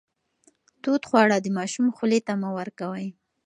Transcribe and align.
تود 0.81 1.03
خواړه 1.09 1.37
د 1.41 1.47
ماشوم 1.57 1.87
خولې 1.95 2.19
ته 2.27 2.33
مه 2.41 2.49
ورکوئ. 2.59 3.07